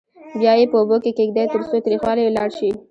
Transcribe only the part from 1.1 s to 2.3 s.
کېږدئ ترڅو تریخوالی